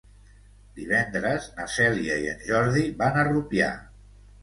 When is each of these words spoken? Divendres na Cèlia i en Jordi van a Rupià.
Divendres 0.79 1.47
na 1.59 1.69
Cèlia 1.75 2.19
i 2.25 2.35
en 2.35 2.43
Jordi 2.51 2.89
van 3.05 3.25
a 3.27 3.31
Rupià. 3.33 3.73